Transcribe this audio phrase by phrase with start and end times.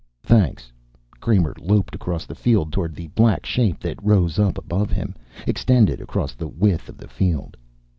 [0.23, 0.71] "Thanks."
[1.19, 5.13] Kramer loped across the field, toward the black shape that rose up above him,
[5.45, 7.55] extended across the width of the field.